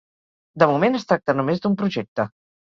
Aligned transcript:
De 0.63 0.69
moment, 0.71 0.97
es 1.01 1.05
tracta 1.13 1.37
només 1.43 1.63
d'un 1.69 1.79
projecte. 1.85 2.29